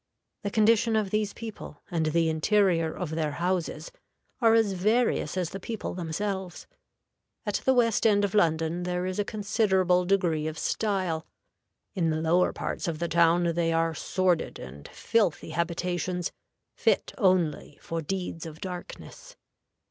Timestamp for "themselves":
5.93-6.65